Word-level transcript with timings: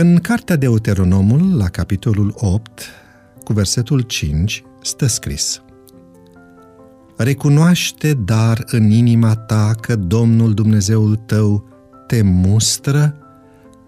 În 0.00 0.18
cartea 0.18 0.56
Deuteronomul, 0.56 1.56
la 1.56 1.68
capitolul 1.68 2.34
8, 2.36 2.82
cu 3.44 3.52
versetul 3.52 4.00
5, 4.00 4.64
stă 4.82 5.06
scris 5.06 5.62
Recunoaște 7.16 8.14
dar 8.14 8.62
în 8.66 8.90
inima 8.90 9.34
ta 9.34 9.74
că 9.80 9.96
Domnul 9.96 10.54
Dumnezeul 10.54 11.16
tău 11.16 11.68
te 12.06 12.22
mustră 12.22 13.16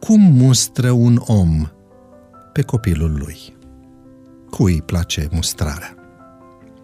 cum 0.01 0.21
mustră 0.21 0.91
un 0.91 1.23
om 1.27 1.69
pe 2.53 2.63
copilul 2.63 3.13
lui. 3.19 3.57
Cui 4.51 4.73
îi 4.73 4.83
place 4.83 5.29
mustrarea? 5.31 5.95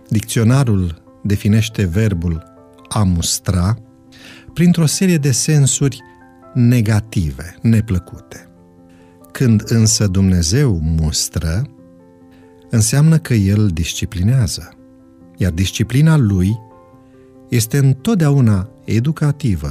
Dicționarul 0.09 1.03
definește 1.23 1.85
verbul 1.85 2.43
a 2.89 3.03
mustra 3.03 3.77
printr-o 4.53 4.87
serie 4.87 5.19
de 5.19 5.31
sensuri 5.31 6.03
negative, 6.55 7.57
neplăcute. 7.63 8.48
Când 9.39 9.63
însă 9.67 10.07
Dumnezeu 10.07 10.81
mustră, 10.83 11.67
înseamnă 12.71 13.19
că 13.19 13.35
El 13.35 13.67
disciplinează, 13.67 14.69
iar 15.37 15.53
disciplina 15.53 16.17
Lui 16.17 16.59
este 17.49 17.79
întotdeauna 17.79 18.69
educativă, 18.85 19.71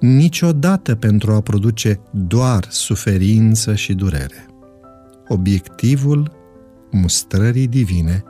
niciodată 0.00 0.94
pentru 0.94 1.32
a 1.32 1.40
produce 1.40 2.00
doar 2.10 2.66
suferință 2.68 3.74
și 3.74 3.94
durere. 3.94 4.46
Obiectivul 5.28 6.32
mustrării 6.90 7.66
divine 7.66 8.22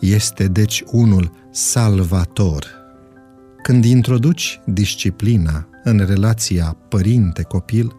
este 0.00 0.48
deci 0.48 0.84
unul 0.86 1.30
salvator. 1.50 2.66
Când 3.62 3.84
introduci 3.84 4.60
disciplina 4.64 5.68
în 5.84 6.04
relația 6.06 6.76
părinte-copil, 6.88 7.96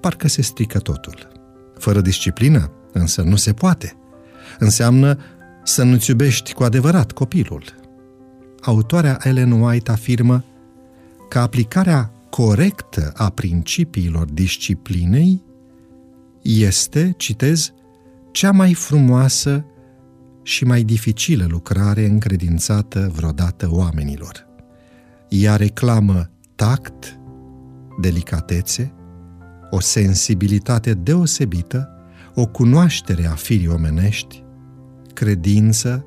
parcă 0.00 0.28
se 0.28 0.42
strică 0.42 0.78
totul. 0.78 1.28
Fără 1.78 2.00
disciplină, 2.00 2.70
însă, 2.92 3.22
nu 3.22 3.36
se 3.36 3.52
poate. 3.52 3.96
Înseamnă 4.58 5.18
să 5.64 5.82
nu-ți 5.82 6.10
iubești 6.10 6.52
cu 6.52 6.62
adevărat 6.62 7.12
copilul. 7.12 7.64
Autoarea 8.60 9.18
Ellen 9.22 9.50
White 9.50 9.90
afirmă 9.90 10.44
că 11.28 11.38
aplicarea 11.38 12.12
corectă 12.30 13.12
a 13.16 13.30
principiilor 13.30 14.24
disciplinei 14.30 15.42
este, 16.42 17.14
citez, 17.16 17.72
cea 18.32 18.50
mai 18.50 18.74
frumoasă 18.74 19.64
și 20.42 20.64
mai 20.64 20.82
dificilă 20.82 21.46
lucrare 21.48 22.06
încredințată 22.06 23.10
vreodată 23.14 23.68
oamenilor. 23.70 24.46
Ea 25.28 25.56
reclamă 25.56 26.30
tact, 26.54 27.18
delicatețe, 28.00 28.92
o 29.70 29.80
sensibilitate 29.80 30.94
deosebită, 30.94 31.88
o 32.34 32.46
cunoaștere 32.46 33.26
a 33.26 33.34
firii 33.34 33.68
omenești, 33.68 34.42
credință 35.14 36.04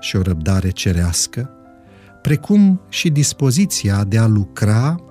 și 0.00 0.16
o 0.16 0.22
răbdare 0.22 0.70
cerească, 0.70 1.50
precum 2.22 2.80
și 2.88 3.10
dispoziția 3.10 4.04
de 4.04 4.18
a 4.18 4.26
lucra, 4.26 5.04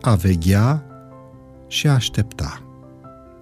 a 0.00 0.14
veghea 0.14 0.84
și 1.68 1.86
a 1.86 1.92
aștepta. 1.92 2.62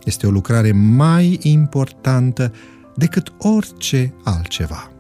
Este 0.05 0.27
o 0.27 0.31
lucrare 0.31 0.73
mai 0.73 1.39
importantă 1.43 2.53
decât 2.97 3.33
orice 3.39 4.15
altceva. 4.25 4.91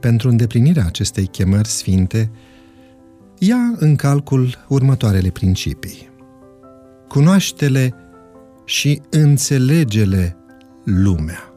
Pentru 0.00 0.28
îndeplinirea 0.28 0.86
acestei 0.86 1.26
chemări 1.26 1.68
sfinte, 1.68 2.30
ia 3.38 3.74
în 3.76 3.96
calcul 3.96 4.64
următoarele 4.68 5.28
principii. 5.28 6.14
Cunoaște-le 7.08 7.94
și 8.64 9.02
înțelege-le 9.10 10.36
lumea. 10.84 11.52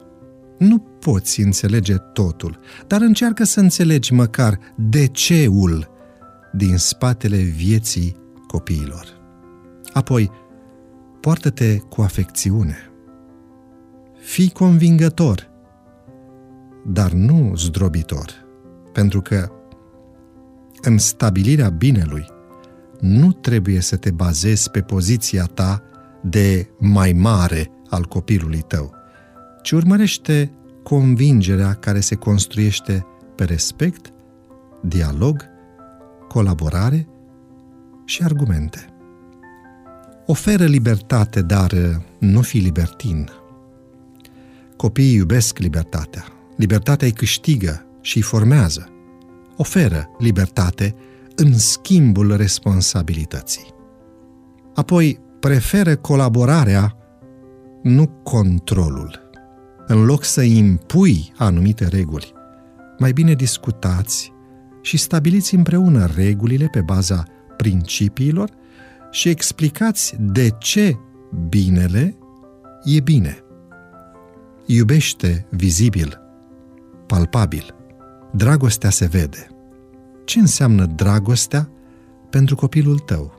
Nu 0.58 0.78
poți 0.78 1.40
înțelege 1.40 1.96
totul, 1.96 2.58
dar 2.86 3.00
încearcă 3.00 3.44
să 3.44 3.60
înțelegi 3.60 4.12
măcar 4.12 4.58
de 4.76 5.06
ceul 5.06 5.90
din 6.52 6.76
spatele 6.76 7.36
vieții 7.36 8.16
copiilor. 8.46 9.06
Apoi, 9.92 10.30
poartă-te 11.20 11.78
cu 11.78 12.02
afecțiune. 12.02 12.76
Fii 14.18 14.50
convingător, 14.50 15.50
dar 16.86 17.12
nu 17.12 17.52
zdrobitor, 17.56 18.46
pentru 18.92 19.20
că 19.20 19.50
în 20.82 20.98
stabilirea 20.98 21.68
binelui 21.68 22.26
nu 23.00 23.32
trebuie 23.32 23.80
să 23.80 23.96
te 23.96 24.10
bazezi 24.10 24.70
pe 24.70 24.80
poziția 24.80 25.44
ta 25.44 25.82
de 26.22 26.68
mai 26.78 27.12
mare 27.12 27.70
al 27.88 28.04
copilului 28.04 28.64
tău, 28.66 28.94
ci 29.62 29.70
urmărește 29.70 30.52
convingerea 30.82 31.74
care 31.74 32.00
se 32.00 32.14
construiește 32.14 33.06
pe 33.34 33.44
respect, 33.44 34.12
dialog, 34.80 35.44
colaborare 36.28 37.08
și 38.04 38.22
argumente. 38.22 38.84
Oferă 40.26 40.64
libertate, 40.64 41.42
dar 41.42 42.00
nu 42.18 42.42
fi 42.42 42.58
libertin. 42.58 43.28
Copiii 44.76 45.14
iubesc 45.14 45.58
libertatea. 45.58 46.24
Libertatea 46.56 47.06
îi 47.06 47.12
câștigă 47.12 47.86
și 48.00 48.16
îi 48.16 48.22
formează. 48.22 48.88
Oferă 49.56 50.10
libertate 50.18 50.94
în 51.40 51.58
schimbul 51.58 52.36
responsabilității. 52.36 53.74
Apoi, 54.74 55.20
preferă 55.40 55.96
colaborarea, 55.96 56.96
nu 57.82 58.06
controlul. 58.06 59.30
În 59.86 60.04
loc 60.04 60.24
să 60.24 60.42
impui 60.42 61.32
anumite 61.36 61.86
reguli, 61.86 62.32
mai 62.98 63.12
bine 63.12 63.34
discutați 63.34 64.32
și 64.82 64.96
stabiliți 64.96 65.54
împreună 65.54 66.06
regulile 66.06 66.68
pe 66.72 66.80
baza 66.80 67.24
principiilor 67.56 68.50
și 69.10 69.28
explicați 69.28 70.16
de 70.18 70.50
ce 70.58 70.96
binele 71.48 72.18
e 72.84 73.00
bine. 73.00 73.38
Iubește 74.66 75.46
vizibil, 75.50 76.20
palpabil. 77.06 77.74
Dragostea 78.32 78.90
se 78.90 79.06
vede. 79.06 79.49
Ce 80.30 80.38
înseamnă 80.38 80.86
dragostea 80.86 81.70
pentru 82.30 82.54
copilul 82.54 82.98
tău? 82.98 83.32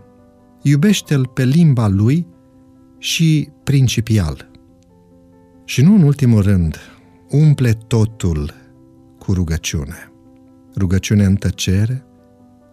Iubește-l 0.61 1.27
pe 1.27 1.43
limba 1.43 1.87
lui 1.87 2.27
și 2.97 3.49
principial. 3.63 4.49
Și 5.65 5.81
nu 5.81 5.95
în 5.95 6.01
ultimul 6.01 6.41
rând, 6.41 6.77
umple 7.29 7.73
totul 7.73 8.53
cu 9.19 9.33
rugăciune. 9.33 10.11
Rugăciune 10.75 11.25
în 11.25 11.35
tăcere, 11.35 12.05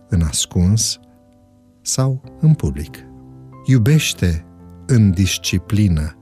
în 0.09 0.23
ascuns 0.23 1.01
sau 1.81 2.39
în 2.41 2.55
public. 2.55 2.97
Iubește 3.67 4.47
în 4.87 5.11
disciplină 5.11 6.17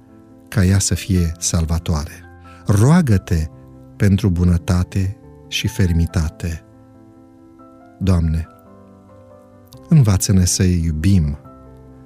ca 0.49 0.65
ea 0.65 0.79
să 0.79 0.95
fie 0.95 1.33
salvatoare. 1.39 2.25
Roagă-te 2.67 3.47
pentru 3.97 4.31
bunătate 4.31 5.17
și 5.49 5.69
fermitate. 5.69 6.66
Doamne, 7.99 8.47
învață-ne 9.89 10.45
să 10.45 10.63
iubim 10.63 11.39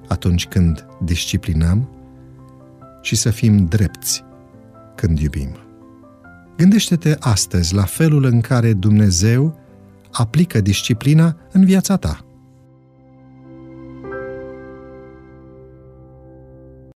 atunci 0.09 0.47
când 0.47 0.87
disciplinăm 1.05 1.89
și 3.03 3.17
să 3.17 3.31
fim 3.31 3.67
drepți 3.67 4.25
când 4.95 5.19
iubim. 5.19 5.57
Gândește-te 6.57 7.17
astăzi 7.21 7.75
la 7.75 7.83
felul 7.85 8.25
în 8.25 8.41
care 8.41 8.73
Dumnezeu 8.73 9.59
aplică 10.13 10.61
disciplina 10.61 11.37
în 11.53 11.65
viața 11.65 11.97
ta. 11.97 12.25